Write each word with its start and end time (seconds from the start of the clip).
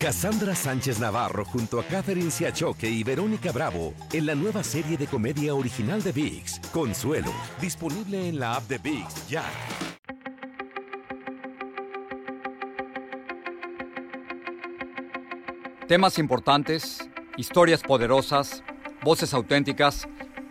Cassandra 0.00 0.54
Sánchez 0.54 1.00
Navarro 1.00 1.44
junto 1.44 1.80
a 1.80 1.82
Catherine 1.82 2.30
Siachoque 2.30 2.88
y 2.88 3.02
Verónica 3.02 3.50
Bravo 3.50 3.94
en 4.12 4.26
la 4.26 4.36
nueva 4.36 4.62
serie 4.62 4.96
de 4.96 5.08
comedia 5.08 5.56
original 5.56 6.00
de 6.04 6.12
VIX, 6.12 6.60
Consuelo, 6.72 7.32
disponible 7.60 8.28
en 8.28 8.38
la 8.38 8.54
app 8.54 8.68
de 8.68 8.78
VIX 8.78 9.28
ya. 9.28 9.42
Temas 15.88 16.20
importantes, 16.20 17.10
historias 17.36 17.82
poderosas, 17.82 18.62
voces 19.02 19.34
auténticas. 19.34 20.06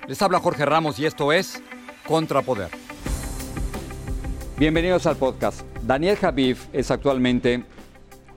Les 0.09 0.21
habla 0.21 0.41
Jorge 0.41 0.65
Ramos 0.65 0.99
y 0.99 1.05
esto 1.05 1.31
es 1.31 1.63
Contrapoder. 2.05 2.69
Bienvenidos 4.57 5.05
al 5.05 5.15
podcast. 5.15 5.61
Daniel 5.83 6.17
Javif 6.17 6.67
es 6.73 6.91
actualmente 6.91 7.63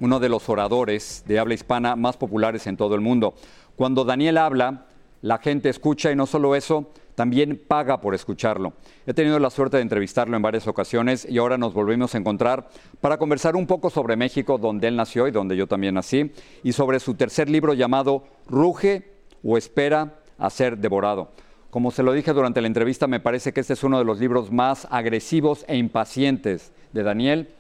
uno 0.01 0.19
de 0.19 0.29
los 0.29 0.49
oradores 0.49 1.25
de 1.27 1.39
habla 1.39 1.55
hispana 1.55 1.97
más 1.97 2.17
populares 2.17 2.67
en 2.67 2.77
todo 2.77 2.95
el 2.95 3.01
mundo. 3.01 3.35
Cuando 3.77 4.05
Daniel 4.05 4.39
habla, 4.39 4.87
la 5.23 5.39
gente 5.39 5.69
escucha 5.69 6.11
y 6.11 6.17
no 6.17 6.27
solo 6.27 6.57
eso, 6.57 6.91
también 7.15 7.61
paga 7.69 8.01
por 8.01 8.15
escucharlo. 8.15 8.73
He 9.07 9.13
tenido 9.13 9.39
la 9.39 9.51
suerte 9.51 9.77
de 9.77 9.83
entrevistarlo 9.83 10.37
en 10.37 10.43
varias 10.43 10.67
ocasiones 10.67 11.27
y 11.29 11.37
ahora 11.37 11.59
nos 11.59 11.75
volvimos 11.75 12.15
a 12.15 12.19
encontrar 12.19 12.69
para 13.01 13.19
conversar 13.19 13.57
un 13.57 13.67
poco 13.67 13.91
sobre 13.91 14.17
México, 14.17 14.57
donde 14.57 14.89
él 14.89 14.97
nació 14.97 15.29
y 15.29 15.31
donde 15.31 15.57
yo 15.57 15.67
también 15.67 15.95
nací, 15.95 16.33
y 16.63 16.73
sobre 16.73 16.99
su 16.99 17.15
tercer 17.15 17.51
libro 17.51 17.75
llamado 17.75 18.25
Ruge 18.49 19.13
o 19.45 19.59
espera 19.59 20.15
a 20.39 20.49
ser 20.49 20.79
devorado. 20.79 21.33
Como 21.71 21.91
se 21.91 22.03
lo 22.03 22.13
dije 22.15 22.33
durante 22.33 22.63
la 22.63 22.67
entrevista, 22.67 23.07
me 23.07 23.21
parece 23.21 23.53
que 23.53 23.61
este 23.61 23.75
es 23.75 23.85
uno 23.85 23.99
de 23.99 24.05
los 24.05 24.19
libros 24.19 24.51
más 24.51 24.89
agresivos 24.91 25.65
e 25.69 25.77
impacientes 25.77 26.73
de 26.93 27.03
Daniel 27.03 27.51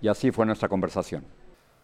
y 0.00 0.08
así 0.08 0.30
fue 0.30 0.46
nuestra 0.46 0.68
conversación. 0.68 1.24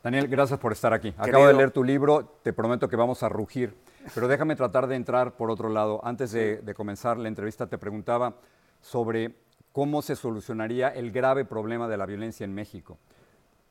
Daniel, 0.08 0.26
gracias 0.26 0.58
por 0.58 0.72
estar 0.72 0.94
aquí. 0.94 1.12
Acabo 1.18 1.46
de 1.46 1.52
leer 1.52 1.70
tu 1.70 1.84
libro, 1.84 2.38
te 2.42 2.54
prometo 2.54 2.88
que 2.88 2.96
vamos 2.96 3.22
a 3.22 3.28
rugir, 3.28 3.74
pero 4.14 4.26
déjame 4.26 4.56
tratar 4.56 4.86
de 4.86 4.96
entrar 4.96 5.36
por 5.36 5.50
otro 5.50 5.68
lado. 5.68 6.00
Antes 6.02 6.32
de, 6.32 6.62
comenzar 6.74 7.18
la 7.18 7.28
entrevista 7.28 7.66
te 7.66 7.76
preguntaba 7.76 8.36
sobre 8.80 9.34
cómo 9.70 10.00
se 10.00 10.16
solucionaría 10.16 10.88
el 10.88 11.12
grave 11.12 11.44
problema 11.44 11.88
de 11.88 11.98
la 11.98 12.06
violencia 12.06 12.44
en 12.44 12.54
México. 12.54 12.96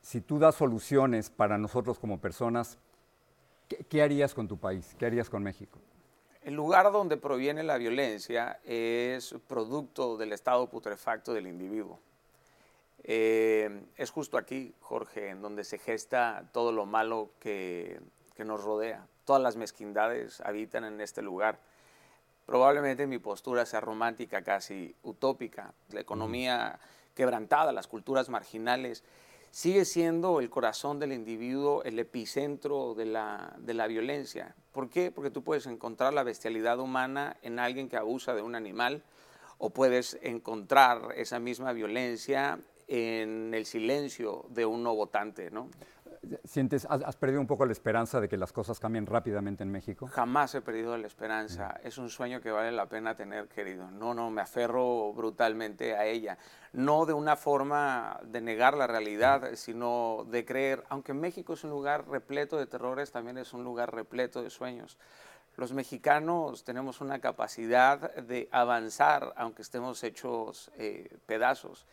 Si 0.00 0.20
tú 0.20 0.38
das 0.38 0.54
soluciones 0.54 1.28
para 1.28 1.58
nosotros 1.58 1.98
como 1.98 2.20
personas, 2.20 2.78
¿qué, 3.88 4.00
harías 4.00 4.32
con 4.32 4.46
tu 4.46 4.58
país? 4.58 4.94
¿Qué 4.96 5.06
harías 5.06 5.28
con 5.28 5.42
México? 5.42 5.80
El 6.42 6.54
lugar 6.54 6.92
donde 6.92 7.16
proviene 7.16 7.64
la 7.64 7.78
violencia 7.78 8.60
es 8.64 9.34
producto 9.48 10.16
del 10.16 10.32
estado 10.32 10.70
putrefacto 10.70 11.34
del 11.34 11.48
individuo. 11.48 11.98
Eh, 13.04 13.84
es 13.96 14.10
justo 14.10 14.36
aquí, 14.36 14.74
Jorge, 14.80 15.30
en 15.30 15.42
donde 15.42 15.64
se 15.64 15.78
gesta 15.78 16.44
todo 16.52 16.72
lo 16.72 16.86
malo 16.86 17.30
que, 17.38 18.00
nos 18.38 18.62
rodea. 18.62 19.04
Todas 19.24 19.42
las 19.42 19.56
mezquindades 19.56 20.40
habitan 20.42 20.84
en 20.84 21.00
este 21.00 21.22
lugar. 21.22 21.58
Probablemente 22.46 23.08
mi 23.08 23.18
postura 23.18 23.66
sea 23.66 23.80
romántica, 23.80 24.42
casi 24.42 24.94
utópica. 25.02 25.74
La 25.90 26.00
economía 26.00 26.78
quebrantada, 27.14 27.72
las 27.72 27.88
culturas 27.88 28.28
marginales, 28.28 29.02
sigue 29.50 29.84
siendo 29.84 30.38
el 30.38 30.50
corazón 30.50 31.00
del 31.00 31.12
individuo, 31.12 31.82
el 31.82 31.98
epicentro 31.98 32.94
de 32.94 33.06
la, 33.06 33.54
de 33.58 33.74
la 33.74 33.88
violencia. 33.88 34.54
¿Por 34.70 34.88
qué? 34.88 35.10
Porque 35.10 35.32
tú 35.32 35.42
puedes 35.42 35.66
encontrar 35.66 36.14
la 36.14 36.22
bestialidad 36.22 36.78
humana 36.78 37.36
en 37.42 37.58
alguien 37.58 37.88
que 37.88 37.96
abusa 37.96 38.34
de 38.34 38.42
un 38.42 38.54
animal, 38.54 39.02
o 39.58 39.70
puedes 39.70 40.16
encontrar 40.22 41.12
esa 41.16 41.40
misma 41.40 41.72
violencia 41.72 42.60
en 42.88 43.52
el 43.52 43.66
silencio 43.66 44.46
de 44.48 44.64
un 44.64 44.82
no 44.82 44.94
votante, 44.94 45.50
¿no? 45.50 45.68
¿Sientes, 46.44 46.86
has, 46.90 47.16
perdido 47.16 47.40
un 47.40 47.46
poco 47.46 47.64
la 47.64 47.72
esperanza 47.72 48.20
de 48.20 48.28
que 48.28 48.36
las 48.36 48.52
cosas 48.52 48.80
cambien 48.80 49.06
rápidamente 49.06 49.62
en 49.62 49.70
México? 49.70 50.08
Jamás 50.08 50.54
he 50.54 50.60
perdido 50.60 50.96
la 50.96 51.06
esperanza. 51.06 51.78
Es 51.84 51.96
un 51.96 52.10
sueño 52.10 52.40
que 52.40 52.50
vale 52.50 52.72
la 52.72 52.86
pena 52.86 53.14
tener, 53.14 53.48
querido. 53.48 53.90
No, 53.90 54.14
no, 54.14 54.30
me 54.30 54.42
aferro 54.42 55.12
brutalmente 55.12 55.94
a 55.94 56.06
ella. 56.06 56.36
No 56.72 57.06
de 57.06 57.12
una 57.12 57.36
forma 57.36 58.18
de 58.24 58.40
negar 58.40 58.76
la 58.76 58.86
realidad, 58.86 59.50
sino 59.54 60.26
de 60.28 60.44
creer, 60.44 60.84
aunque 60.88 61.14
México 61.14 61.52
es 61.52 61.64
un 61.64 61.70
lugar 61.70 62.08
repleto 62.08 62.56
de 62.56 62.66
terrores, 62.66 63.12
también 63.12 63.38
es 63.38 63.52
un 63.52 63.62
lugar 63.62 63.94
repleto 63.94 64.42
de 64.42 64.50
sueños. 64.50 64.98
Los 65.56 65.72
mexicanos 65.72 66.64
tenemos 66.64 67.00
una 67.00 67.20
capacidad 67.20 68.14
de 68.16 68.48
avanzar, 68.50 69.32
aunque 69.36 69.62
estemos 69.62 70.02
hechos 70.04 70.70
eh, 70.76 71.16
pedazos 71.26 71.86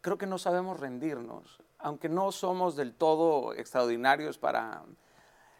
creo 0.00 0.18
que 0.18 0.26
no 0.26 0.38
sabemos 0.38 0.80
rendirnos, 0.80 1.60
aunque 1.78 2.08
no 2.08 2.32
somos 2.32 2.76
del 2.76 2.94
todo 2.94 3.54
extraordinarios 3.54 4.38
para... 4.38 4.82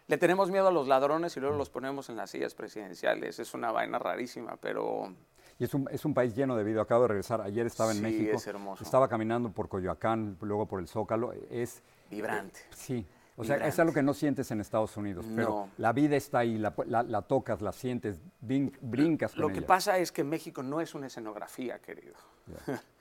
Le 0.06 0.18
tenemos 0.18 0.50
miedo 0.50 0.66
a 0.66 0.72
los 0.72 0.88
ladrones 0.88 1.36
y 1.36 1.40
luego 1.40 1.56
los 1.56 1.70
ponemos 1.70 2.08
en 2.08 2.16
las 2.16 2.30
sillas 2.30 2.54
presidenciales. 2.54 3.38
Es 3.38 3.54
una 3.54 3.70
vaina 3.70 3.98
rarísima, 3.98 4.56
pero... 4.56 5.14
Y 5.58 5.64
es 5.64 5.74
un, 5.74 5.88
es 5.92 6.04
un 6.04 6.14
país 6.14 6.34
lleno 6.34 6.56
de 6.56 6.64
vida. 6.64 6.82
Acabo 6.82 7.02
de 7.02 7.08
regresar. 7.08 7.40
Ayer 7.42 7.66
estaba 7.66 7.92
en 7.92 7.98
sí, 7.98 8.02
México. 8.02 8.36
es 8.36 8.46
hermoso. 8.46 8.82
Estaba 8.82 9.08
caminando 9.08 9.52
por 9.52 9.68
Coyoacán, 9.68 10.36
luego 10.40 10.66
por 10.66 10.80
el 10.80 10.88
Zócalo. 10.88 11.32
Es... 11.50 11.82
Vibrante. 12.10 12.60
sí. 12.70 13.06
O 13.40 13.44
sea, 13.44 13.56
es 13.66 13.78
algo 13.78 13.94
que 13.94 14.02
no 14.02 14.12
sientes 14.12 14.50
en 14.50 14.60
Estados 14.60 14.94
Unidos, 14.98 15.24
pero 15.34 15.70
la 15.78 15.94
vida 15.94 16.14
está 16.14 16.40
ahí, 16.40 16.58
la, 16.58 16.74
la, 16.86 17.22
tocas, 17.22 17.62
la 17.62 17.72
sientes, 17.72 18.20
brincas 18.40 19.32
con 19.32 19.40
Lo 19.40 19.48
que 19.48 19.62
pasa 19.62 19.96
es 19.96 20.12
que 20.12 20.24
México 20.24 20.62
no 20.62 20.78
es 20.82 20.94
una 20.94 21.06
escenografía, 21.06 21.78
querido. 21.78 22.16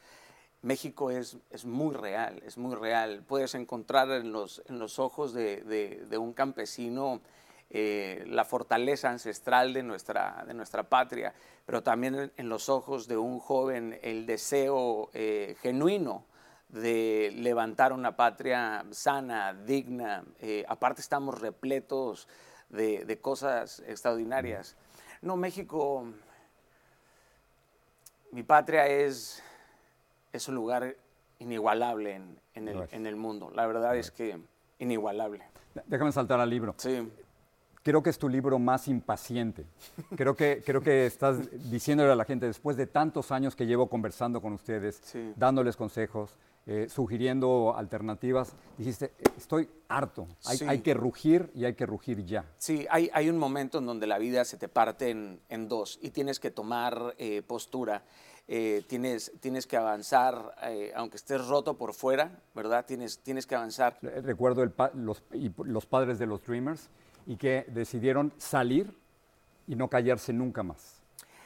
México 0.62 1.10
es, 1.10 1.38
es, 1.52 1.66
muy 1.66 1.96
real, 1.96 2.42
es 2.46 2.58
muy 2.58 2.76
real. 2.76 3.24
Puedes 3.26 3.56
encontrar 3.56 4.12
en 4.12 4.32
los, 4.32 4.62
en 4.68 4.78
los 4.78 5.00
ojos 5.00 5.34
de, 5.34 5.62
de, 5.62 6.18
un 6.18 6.34
campesino 6.34 7.22
eh, 7.70 8.26
la 8.28 8.44
fortaleza 8.44 9.10
ancestral 9.10 9.74
de 9.74 9.84
nuestra, 9.84 10.44
de 10.46 10.54
nuestra 10.54 10.84
patria, 10.84 11.34
pero 11.66 11.82
también 11.82 12.32
en, 12.36 12.50
los 12.50 12.68
ojos 12.68 13.08
de 13.08 13.16
un 13.16 13.40
joven 13.40 13.98
el 14.02 14.26
deseo 14.26 15.10
eh, 15.14 15.56
genuino 15.62 16.26
de 16.68 17.32
levantar 17.36 17.94
una 17.94 18.18
patria 18.18 18.86
sana, 18.92 19.54
digna. 19.54 20.26
Eh, 20.42 20.66
aparte 20.68 21.00
estamos 21.00 21.40
repletos 21.40 22.28
de, 22.68 23.06
de 23.06 23.22
cosas 23.22 23.82
extraordinarias. 23.88 24.76
No, 25.22 25.38
México, 25.38 26.06
mi 28.32 28.44
patria 28.44 28.88
es 28.88 29.42
es 30.34 30.48
un 30.48 30.56
lugar 30.56 30.96
inigualable 31.40 32.22
en, 32.54 33.06
el, 33.08 33.16
mundo. 33.16 33.52
La 33.56 33.66
verdad 33.68 33.96
es 33.96 34.12
que 34.12 34.40
inigualable. 34.80 35.44
Déjame 35.86 36.12
saltar 36.12 36.40
al 36.40 36.50
libro. 36.50 36.76
Sí. 36.78 37.10
Creo 37.82 38.04
que 38.04 38.10
es 38.10 38.20
tu 38.20 38.28
libro 38.28 38.60
más 38.60 38.88
impaciente. 38.88 39.66
Creo 40.16 40.36
que, 40.36 40.62
creo 40.66 40.82
que 40.82 41.06
estás 41.06 41.40
diciéndole 41.72 42.12
a 42.12 42.16
la 42.16 42.26
gente, 42.26 42.46
después 42.46 42.76
de 42.76 42.88
tantos 42.88 43.32
años 43.32 43.56
que 43.56 43.66
llevo 43.66 43.88
conversando 43.88 44.42
con 44.42 44.54
ustedes, 44.54 45.02
dándoles 45.38 45.78
consejos, 45.78 46.36
eh, 46.72 46.88
sugiriendo 46.88 47.74
alternativas, 47.76 48.54
dijiste, 48.78 49.14
estoy 49.36 49.68
harto, 49.88 50.28
hay, 50.46 50.82
que 50.82 50.94
rugir 50.94 51.50
y 51.56 51.66
hay 51.66 51.74
que 51.74 51.88
rugir 51.88 52.24
ya. 52.26 52.46
Sí, 52.60 52.86
hay, 52.92 53.10
hay 53.12 53.28
un 53.28 53.40
momento 53.40 53.80
en 53.80 53.88
donde 53.88 54.06
la 54.06 54.20
vida 54.20 54.46
se 54.46 54.58
te 54.58 54.68
parte 54.68 55.10
en, 55.10 55.68
dos 55.68 55.98
y 56.00 56.12
tienes 56.12 56.40
que 56.40 56.52
tomar 56.52 57.16
eh, 57.18 57.42
postura. 57.42 58.04
Eh, 58.52 58.84
tienes, 58.88 59.32
tienes 59.40 59.68
que 59.68 59.78
avanzar, 59.78 60.56
eh, 60.64 60.92
aunque 60.96 61.18
estés 61.18 61.48
roto 61.48 61.78
por 61.78 61.94
fuera, 61.94 62.42
¿verdad? 62.56 62.84
Tienes, 62.84 63.20
tienes 63.20 63.46
que 63.46 63.54
avanzar. 63.54 64.00
Recuerdo 64.02 64.66
los, 64.96 65.22
los 65.66 65.86
padres 65.86 66.18
de 66.18 66.26
los 66.26 66.44
Dreamers 66.44 66.90
y 67.28 67.38
que 67.38 67.68
decidieron 67.68 68.34
salir 68.40 68.92
y 69.68 69.76
no 69.76 69.88
callarse 69.88 70.34
nunca 70.34 70.64
más. 70.64 71.00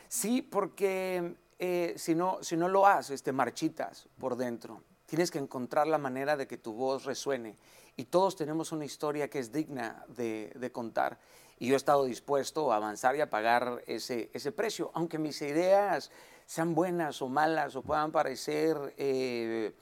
Sí, 0.08 0.42
porque 0.42 1.36
eh, 1.59 1.94
si, 1.97 2.16
no, 2.16 2.38
si 2.42 2.56
no 2.56 2.69
lo 2.69 2.88
haces, 2.88 3.22
te 3.22 3.34
marchitas 3.34 4.08
por 4.18 4.38
dentro. 4.38 4.81
Tienes 5.13 5.29
que 5.29 5.38
encontrar 5.38 5.85
la 5.85 6.00
manera 6.00 6.35
de 6.35 6.47
que 6.47 6.57
tu 6.57 6.74
voz 6.74 7.06
resuene. 7.06 7.56
Y 7.96 8.06
todos 8.06 8.35
tenemos 8.35 8.72
una 8.72 8.84
historia 8.84 9.29
que 9.29 9.38
es 9.38 9.51
digna 9.51 10.03
de, 10.07 10.51
de 10.56 10.71
contar. 10.71 11.19
Y 11.60 11.68
yo 11.68 11.75
he 11.75 11.77
estado 11.77 12.06
dispuesto 12.06 12.74
a 12.74 12.77
avanzar 12.77 13.15
y 13.15 13.21
a 13.21 13.30
pagar 13.30 13.83
ese, 13.86 14.31
ese 14.33 14.51
precio, 14.51 14.89
aunque 14.95 15.19
mis 15.19 15.39
ideas 15.44 16.10
sean 16.48 16.74
buenas 16.74 17.21
o 17.21 17.30
malas 17.30 17.75
o 17.75 17.83
puedan 17.83 18.12
parecer 18.12 18.75
eh, 18.98 19.75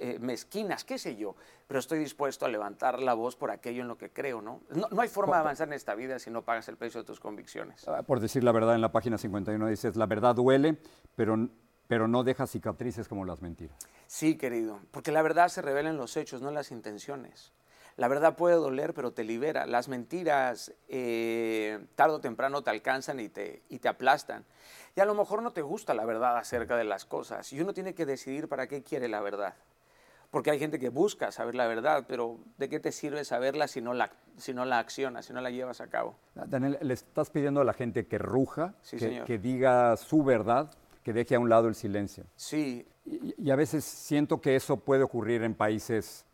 eh, 0.00 0.18
mezquinas, 0.22 0.84
qué 0.84 0.96
sé 0.96 1.16
yo, 1.16 1.36
pero 1.68 1.78
estoy 1.78 1.98
dispuesto 1.98 2.46
a 2.46 2.48
levantar 2.48 2.98
la 3.02 3.12
voz 3.12 3.36
por 3.36 3.50
aquello 3.50 3.82
en 3.82 3.88
lo 3.88 3.98
que 3.98 4.08
creo, 4.08 4.40
¿no? 4.40 4.62
No, 4.70 4.88
hay 5.02 5.08
forma 5.10 5.36
de 5.36 5.40
avanzar 5.40 5.68
en 5.68 5.74
esta 5.74 5.94
vida 5.94 6.18
si 6.18 6.30
no 6.30 6.46
pagas 6.46 6.66
el 6.68 6.78
precio 6.78 7.02
de 7.02 7.06
tus 7.06 7.20
convicciones. 7.20 7.86
Ah, 7.86 8.02
por 8.04 8.20
decir 8.20 8.42
la 8.42 8.52
verdad, 8.52 8.74
en 8.74 8.80
la 8.80 8.90
página 8.90 9.18
51 9.18 9.66
dices, 9.66 9.96
la 9.96 10.06
verdad 10.06 10.34
duele, 10.34 10.78
pero, 11.14 11.50
pero 11.88 12.08
no 12.08 12.24
deja 12.24 12.46
cicatrices 12.46 13.06
como 13.06 13.26
las 13.26 13.42
mentiras. 13.42 13.76
Sí, 14.12 14.36
querido, 14.36 14.78
porque 14.90 15.10
la 15.10 15.22
verdad 15.22 15.48
se 15.48 15.62
revela 15.62 15.88
en 15.88 15.96
los 15.96 16.18
hechos, 16.18 16.42
no 16.42 16.50
en 16.50 16.54
las 16.54 16.70
intenciones. 16.70 17.50
La 17.96 18.08
verdad 18.08 18.36
puede 18.36 18.56
doler, 18.56 18.92
pero 18.92 19.12
te 19.14 19.24
libera. 19.24 19.64
Las 19.64 19.88
mentiras 19.88 20.70
eh, 20.90 21.82
tarde 21.94 22.16
o 22.16 22.20
temprano 22.20 22.60
te 22.62 22.68
alcanzan 22.68 23.20
y 23.20 23.30
te, 23.30 23.62
y 23.70 23.78
te 23.78 23.88
aplastan. 23.88 24.44
Y 24.94 25.00
a 25.00 25.06
lo 25.06 25.14
mejor 25.14 25.42
no 25.42 25.52
te 25.52 25.62
gusta 25.62 25.94
la 25.94 26.04
verdad 26.04 26.36
acerca 26.36 26.76
de 26.76 26.84
las 26.84 27.06
cosas. 27.06 27.50
Y 27.54 27.60
uno 27.62 27.72
tiene 27.72 27.94
que 27.94 28.04
decidir 28.04 28.48
para 28.48 28.66
qué 28.66 28.82
quiere 28.82 29.08
la 29.08 29.22
verdad. 29.22 29.54
porque 30.30 30.50
hay 30.50 30.58
gente 30.58 30.78
que 30.78 30.90
busca 30.90 31.32
saber 31.32 31.54
la 31.54 31.66
verdad, 31.66 32.04
pero 32.06 32.38
¿de 32.58 32.68
qué 32.68 32.80
te 32.80 32.92
sirve 32.92 33.24
saberla 33.24 33.66
si 33.66 33.80
no 33.80 33.94
la, 33.94 34.10
si 34.36 34.52
no 34.52 34.66
la 34.66 34.78
accionas, 34.78 35.24
si 35.24 35.32
no 35.32 35.40
la 35.40 35.48
llevas 35.50 35.80
a 35.80 35.86
cabo? 35.88 36.18
Daniel, 36.34 36.76
le 36.82 36.92
estás 36.92 37.30
pidiendo 37.30 37.62
a 37.62 37.64
la 37.64 37.72
gente 37.72 38.06
que 38.06 38.18
ruja, 38.18 38.74
Sí, 38.82 38.98
que, 38.98 39.06
señor. 39.08 39.24
que 39.26 39.38
diga 39.38 39.96
su 39.96 40.22
verdad, 40.22 40.70
que 41.02 41.14
deje 41.14 41.34
a 41.34 41.40
un 41.40 41.48
lado 41.48 41.68
el 41.68 41.74
silencio. 41.74 42.24
Sí, 42.36 42.86
Y, 43.04 43.50
a 43.50 43.56
veces 43.56 43.84
siento 43.84 44.40
que 44.40 44.56
eso 44.56 44.76
puede 44.78 45.02
ocurrir 45.02 45.42
en 45.42 45.54
países 45.54 46.24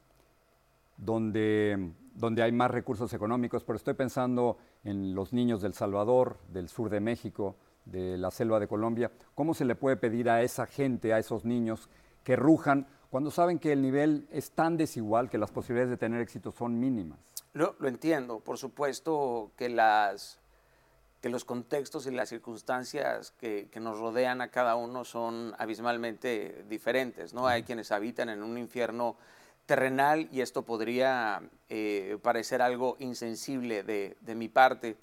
donde, 0.96 1.92
donde 2.14 2.42
hay 2.42 2.52
más 2.52 2.70
recursos 2.70 3.12
económicos, 3.14 3.64
pero 3.64 3.76
estoy 3.76 3.94
pensando 3.94 4.58
en 4.84 5.14
los 5.14 5.32
niños 5.32 5.62
del 5.62 5.74
Salvador, 5.74 6.38
del 6.48 6.68
sur 6.68 6.90
de 6.90 7.00
México, 7.00 7.56
de 7.84 8.18
la 8.18 8.30
selva 8.30 8.60
de 8.60 8.68
Colombia. 8.68 9.10
¿Cómo 9.34 9.54
se 9.54 9.64
le 9.64 9.74
puede 9.74 9.96
pedir 9.96 10.28
a 10.28 10.42
esa 10.42 10.66
gente, 10.66 11.12
a 11.12 11.18
esos 11.18 11.44
niños, 11.44 11.88
que 12.22 12.36
rujan 12.36 12.86
cuando 13.10 13.30
saben 13.30 13.58
que 13.58 13.72
el 13.72 13.80
nivel 13.80 14.28
es 14.30 14.50
tan 14.50 14.76
desigual 14.76 15.30
que 15.30 15.38
las 15.38 15.50
posibilidades 15.50 15.90
de 15.90 15.96
tener 15.96 16.20
éxito 16.20 16.52
son 16.52 16.78
mínimas? 16.78 17.18
Lo 17.54 17.74
entiendo, 17.88 18.40
por 18.40 18.58
supuesto 18.58 19.50
que, 19.56 19.68
las, 19.68 20.38
que 21.20 21.28
los 21.28 21.44
contextos 21.44 22.06
y 22.06 22.10
las 22.12 22.28
circunstancias 22.28 23.32
que, 23.40 23.68
que 23.72 23.80
nos 23.80 23.98
rodean 23.98 24.40
a 24.40 24.48
cada 24.48 24.76
uno 24.76 25.04
son 25.04 25.54
abismalmente 25.58 26.64
diferentes, 26.68 27.34
¿no? 27.34 27.46
Hay 27.48 27.64
quienes 27.64 27.90
habitan 27.90 28.28
en 28.28 28.42
un 28.42 28.56
infierno 28.56 29.16
terrenal 29.66 30.28
y 30.32 30.40
esto 30.40 30.62
podría 30.62 31.42
eh, 31.68 32.18
parecer 32.22 32.62
algo 32.62 32.96
insensible 33.00 33.82
de, 33.82 34.16
de 34.20 34.34
mi 34.34 34.48
parte, 34.48 34.96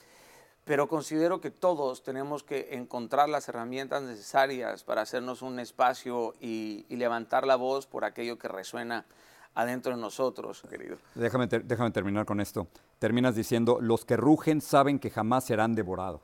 pero 0.64 0.88
considero 0.88 1.42
que 1.42 1.52
todos 1.52 2.02
tenemos 2.02 2.44
que 2.44 2.70
encontrar 2.72 3.30
las 3.30 3.48
herramientas 3.50 4.02
necesarias 4.02 4.84
para 4.84 5.02
hacernos 5.02 5.42
un 5.44 5.60
espacio 5.60 6.34
y, 6.40 6.86
y 6.90 6.96
levantar 6.96 7.46
la 7.46 7.58
voz 7.58 7.86
por 7.86 8.06
aquello 8.06 8.40
que 8.40 8.48
resuena 8.48 9.06
adentro 9.54 9.96
de 9.96 10.02
nosotros, 10.02 10.64
querido. 10.70 10.98
Déjame, 11.14 11.48
ter- 11.48 11.64
déjame 11.66 11.92
terminar 11.92 12.26
con 12.26 12.40
esto. 12.42 12.68
Terminas 13.00 13.36
diciendo, 13.36 13.80
los 13.82 14.06
que 14.06 14.18
rugen 14.18 14.62
saben 14.62 15.00
que 15.00 15.10
jamás 15.10 15.44
serán 15.46 15.76
devorados. 15.76 16.22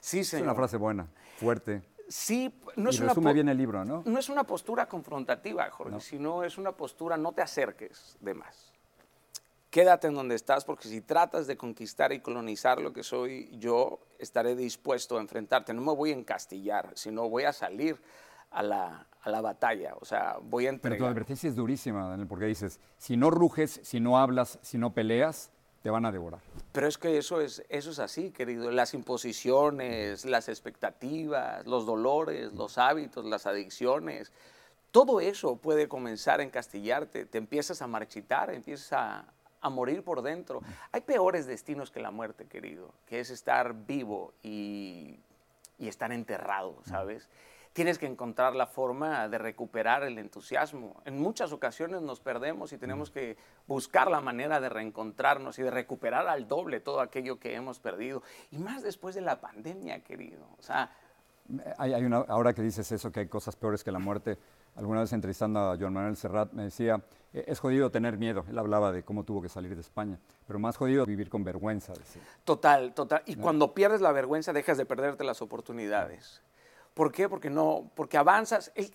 Sí, 0.00 0.20
Es 0.20 0.28
señor. 0.28 0.44
una 0.46 0.54
frase 0.54 0.76
buena, 0.76 1.08
fuerte. 1.38 1.82
Sí, 2.08 2.54
no 2.76 2.90
es, 2.90 2.96
y 2.96 3.00
una 3.00 3.08
resume 3.08 3.30
po- 3.30 3.34
bien 3.34 3.48
el 3.48 3.58
libro, 3.58 3.84
¿no? 3.84 4.02
no 4.06 4.18
es 4.18 4.28
una 4.28 4.44
postura 4.44 4.86
confrontativa, 4.88 5.68
Jorge, 5.70 5.92
No. 5.92 6.00
sino 6.00 6.44
es 6.44 6.56
una 6.58 6.72
postura 6.72 7.16
no 7.16 7.32
te 7.32 7.42
acerques 7.42 8.16
de 8.20 8.34
más. 8.34 8.72
Quédate 9.70 10.06
en 10.06 10.14
donde 10.14 10.36
estás, 10.36 10.64
porque 10.64 10.88
si 10.88 11.00
tratas 11.02 11.46
de 11.48 11.56
conquistar 11.56 12.12
y 12.12 12.20
colonizar 12.20 12.80
lo 12.80 12.92
que 12.92 13.02
soy, 13.02 13.50
yo 13.58 13.98
estaré 14.18 14.54
dispuesto 14.54 15.18
a 15.18 15.20
enfrentarte. 15.20 15.74
No 15.74 15.82
me 15.82 15.92
voy 15.94 16.12
a 16.12 16.14
encastillar, 16.14 16.92
sino 16.94 17.28
voy 17.28 17.42
a 17.44 17.52
salir 17.52 18.00
a 18.52 18.62
la, 18.62 19.06
a 19.20 19.28
la 19.30 19.40
batalla. 19.42 19.94
O 20.00 20.04
sea, 20.04 20.38
voy 20.40 20.66
a 20.66 20.70
Pero 20.70 20.80
tu 20.80 20.86
entregar. 20.86 21.10
advertencia 21.10 21.48
es 21.50 21.56
durísima, 21.56 22.08
Daniel, 22.08 22.28
porque 22.28 22.46
dices, 22.46 22.80
si 22.96 23.16
no 23.16 23.30
ruges, 23.30 23.80
si 23.82 23.98
no 24.00 24.16
hablas, 24.18 24.58
si 24.62 24.78
no 24.78 24.94
peleas, 24.94 25.50
te 25.86 25.90
van 25.90 26.04
a 26.04 26.10
devorar. 26.10 26.40
Pero 26.72 26.88
es 26.88 26.98
que 26.98 27.16
eso 27.16 27.40
es, 27.40 27.62
eso 27.68 27.92
es 27.92 28.00
así, 28.00 28.32
querido. 28.32 28.72
Las 28.72 28.92
imposiciones, 28.92 30.24
las 30.24 30.48
expectativas, 30.48 31.64
los 31.64 31.86
dolores, 31.86 32.52
los 32.54 32.76
hábitos, 32.76 33.24
las 33.24 33.46
adicciones, 33.46 34.32
todo 34.90 35.20
eso 35.20 35.54
puede 35.54 35.86
comenzar 35.86 36.40
a 36.40 36.42
encastillarte. 36.42 37.24
Te 37.26 37.38
empiezas 37.38 37.82
a 37.82 37.86
marchitar, 37.86 38.52
empiezas 38.52 38.94
a, 38.94 39.32
a 39.60 39.70
morir 39.70 40.02
por 40.02 40.22
dentro. 40.22 40.60
Hay 40.90 41.02
peores 41.02 41.46
destinos 41.46 41.92
que 41.92 42.00
la 42.00 42.10
muerte, 42.10 42.46
querido, 42.46 42.90
que 43.06 43.20
es 43.20 43.30
estar 43.30 43.72
vivo 43.86 44.34
y, 44.42 45.20
y 45.78 45.88
estar 45.88 46.12
enterrado, 46.12 46.78
¿sabes? 46.84 47.28
Tienes 47.72 47.98
que 47.98 48.06
encontrar 48.06 48.56
la 48.56 48.66
forma 48.66 49.28
de 49.28 49.36
recuperar 49.36 50.02
el 50.02 50.16
entusiasmo. 50.16 51.02
En 51.04 51.18
muchas 51.18 51.52
ocasiones 51.52 52.00
nos 52.00 52.20
perdemos 52.20 52.72
y 52.72 52.78
tenemos 52.78 53.10
que 53.10 53.36
buscar 53.66 54.10
la 54.10 54.22
manera 54.22 54.60
de 54.60 54.70
reencontrarnos 54.70 55.58
y 55.58 55.62
de 55.62 55.70
recuperar 55.70 56.26
al 56.26 56.48
doble 56.48 56.80
todo 56.80 57.00
aquello 57.00 57.38
que 57.38 57.54
hemos 57.54 57.78
perdido. 57.78 58.22
Y 58.50 58.56
más 58.56 58.82
después 58.82 59.14
de 59.14 59.20
la 59.20 59.42
pandemia, 59.42 60.02
querido. 60.02 60.48
O 60.58 60.62
sea, 60.62 60.90
Hay, 61.78 61.92
hay 61.92 62.04
una, 62.04 62.18
ahora 62.18 62.52
que 62.52 62.62
dices 62.62 62.90
eso, 62.92 63.12
que 63.12 63.20
hay 63.20 63.28
cosas 63.28 63.56
peores 63.56 63.84
que 63.84 63.92
la 63.92 63.98
muerte, 63.98 64.38
alguna 64.74 65.00
vez 65.00 65.12
entrevistando 65.12 65.60
a 65.60 65.76
Joan 65.76 65.92
Manuel 65.92 66.16
Serrat 66.16 66.52
me 66.52 66.64
decía, 66.64 67.00
"Eh, 67.32 67.44
es 67.46 67.60
jodido 67.60 67.90
tener 67.90 68.18
miedo. 68.18 68.44
Él 68.48 68.58
hablaba 68.58 68.92
de 68.92 69.02
cómo 69.02 69.24
tuvo 69.24 69.42
que 69.42 69.48
salir 69.48 69.74
de 69.74 69.80
España, 69.80 70.18
pero 70.46 70.58
más 70.58 70.76
jodido 70.76 71.06
vivir 71.06 71.28
con 71.28 71.44
vergüenza. 71.44 71.92
decía. 71.92 72.22
Total, 72.44 72.94
total. 72.94 73.22
Y 73.26 73.36
cuando 73.36 73.74
pierdes 73.74 74.00
la 74.00 74.12
vergüenza, 74.12 74.52
dejas 74.52 74.76
de 74.76 74.86
perderte 74.86 75.24
las 75.24 75.40
oportunidades. 75.42 76.42
¿Por 76.94 77.12
qué? 77.12 77.28
Porque 77.28 77.50
no, 77.50 77.90
porque 77.94 78.16
avanzas. 78.16 78.72
El, 78.74 78.90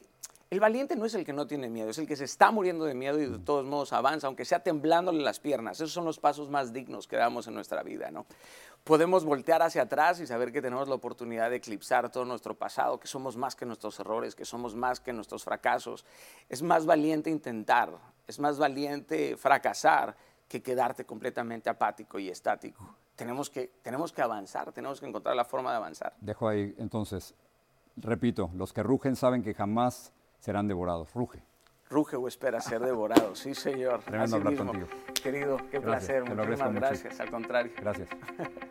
el 0.51 0.59
valiente 0.59 0.97
no 0.97 1.05
es 1.05 1.13
el 1.15 1.23
que 1.23 1.31
no 1.31 1.47
tiene 1.47 1.69
miedo, 1.69 1.89
es 1.89 1.97
el 1.97 2.05
que 2.05 2.17
se 2.17 2.25
está 2.25 2.51
muriendo 2.51 2.83
de 2.83 2.93
miedo 2.93 3.17
y 3.21 3.25
de 3.25 3.39
todos 3.39 3.65
modos 3.65 3.93
avanza, 3.93 4.27
aunque 4.27 4.43
sea 4.43 4.59
temblándole 4.59 5.23
las 5.23 5.39
piernas. 5.39 5.77
Esos 5.77 5.93
son 5.93 6.03
los 6.03 6.19
pasos 6.19 6.49
más 6.49 6.73
dignos 6.73 7.07
que 7.07 7.15
damos 7.15 7.47
en 7.47 7.53
nuestra 7.53 7.83
vida, 7.83 8.11
¿no? 8.11 8.25
Podemos 8.83 9.23
voltear 9.23 9.61
hacia 9.61 9.83
atrás 9.83 10.19
y 10.19 10.27
saber 10.27 10.51
que 10.51 10.61
tenemos 10.61 10.89
la 10.89 10.95
oportunidad 10.95 11.49
de 11.49 11.55
eclipsar 11.55 12.11
todo 12.11 12.25
nuestro 12.25 12.53
pasado, 12.53 12.99
que 12.99 13.07
somos 13.07 13.37
más 13.37 13.55
que 13.55 13.65
nuestros 13.65 13.97
errores, 14.01 14.35
que 14.35 14.43
somos 14.43 14.75
más 14.75 14.99
que 14.99 15.13
nuestros 15.13 15.45
fracasos. 15.45 16.03
Es 16.49 16.61
más 16.61 16.85
valiente 16.85 17.29
intentar, 17.29 17.93
es 18.27 18.37
más 18.37 18.57
valiente 18.57 19.37
fracasar 19.37 20.17
que 20.49 20.61
quedarte 20.61 21.05
completamente 21.05 21.69
apático 21.69 22.19
y 22.19 22.27
estático. 22.27 22.97
Tenemos 23.15 23.49
que, 23.49 23.71
tenemos 23.81 24.11
que 24.11 24.21
avanzar, 24.21 24.73
tenemos 24.73 24.99
que 24.99 25.05
encontrar 25.05 25.33
la 25.33 25.45
forma 25.45 25.71
de 25.71 25.77
avanzar. 25.77 26.13
Dejo 26.19 26.49
ahí, 26.49 26.75
entonces, 26.77 27.35
repito, 27.95 28.49
los 28.53 28.73
que 28.73 28.83
rugen 28.83 29.15
saben 29.15 29.43
que 29.43 29.53
jamás 29.53 30.11
serán 30.41 30.67
devorados. 30.67 31.13
Ruge. 31.13 31.41
Ruge 31.89 32.15
o 32.15 32.27
espera 32.27 32.59
ser 32.61 32.81
devorado, 32.81 33.35
sí 33.35 33.53
señor. 33.53 33.99
Tremendo 34.01 34.23
Así 34.25 34.35
hablar 34.35 34.53
mismo. 34.53 34.71
contigo. 34.71 34.87
Querido, 35.21 35.57
qué 35.69 35.79
Gracias, 35.79 35.83
placer, 35.83 36.23
muchísimas 36.23 36.69
mucho. 36.71 36.79
gracias, 36.85 37.19
al 37.19 37.31
contrario. 37.31 37.71
Gracias. 37.77 38.09